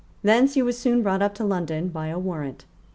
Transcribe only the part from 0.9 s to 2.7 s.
brought up to London by a warrant.